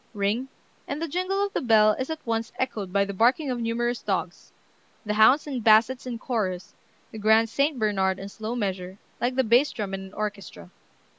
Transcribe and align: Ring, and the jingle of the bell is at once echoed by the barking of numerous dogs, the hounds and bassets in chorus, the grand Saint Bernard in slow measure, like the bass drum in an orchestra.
Ring, 0.15 0.47
and 0.87 0.99
the 0.99 1.07
jingle 1.07 1.45
of 1.45 1.53
the 1.53 1.61
bell 1.61 1.91
is 1.91 2.09
at 2.09 2.25
once 2.25 2.51
echoed 2.57 2.91
by 2.91 3.05
the 3.05 3.13
barking 3.13 3.51
of 3.51 3.59
numerous 3.59 4.01
dogs, 4.01 4.51
the 5.05 5.13
hounds 5.13 5.45
and 5.45 5.63
bassets 5.63 6.07
in 6.07 6.17
chorus, 6.17 6.73
the 7.11 7.19
grand 7.19 7.49
Saint 7.49 7.77
Bernard 7.77 8.17
in 8.17 8.27
slow 8.27 8.55
measure, 8.55 8.97
like 9.19 9.35
the 9.35 9.43
bass 9.43 9.71
drum 9.71 9.93
in 9.93 10.01
an 10.01 10.13
orchestra. 10.15 10.71